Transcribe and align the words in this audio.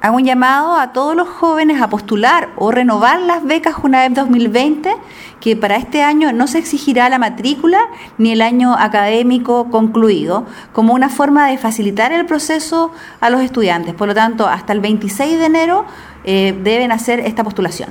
hago 0.00 0.16
un 0.16 0.24
llamado 0.24 0.76
a 0.76 0.92
todos 0.92 1.16
los 1.16 1.28
jóvenes 1.28 1.80
a 1.82 1.88
postular 1.88 2.50
o 2.56 2.70
renovar 2.70 3.20
las 3.20 3.44
becas 3.44 3.76
UNAEP 3.82 4.12
2020, 4.12 4.94
que 5.40 5.56
para 5.56 5.76
este 5.76 6.02
año 6.02 6.32
no 6.32 6.46
se 6.46 6.58
exigirá 6.58 7.08
la 7.08 7.18
matrícula 7.18 7.80
ni 8.16 8.32
el 8.32 8.42
año 8.42 8.74
académico 8.74 9.70
concluido, 9.70 10.46
como 10.72 10.94
una 10.94 11.08
forma 11.08 11.48
de 11.48 11.58
facilitar 11.58 12.12
el 12.12 12.26
proceso 12.26 12.92
a 13.20 13.30
los 13.30 13.42
estudiantes. 13.42 13.94
Por 13.94 14.08
lo 14.08 14.14
tanto, 14.14 14.46
hasta 14.48 14.72
el 14.72 14.80
26 14.80 15.38
de 15.38 15.44
enero 15.44 15.84
eh, 16.24 16.58
deben 16.62 16.92
hacer 16.92 17.20
esta 17.20 17.44
postulación. 17.44 17.90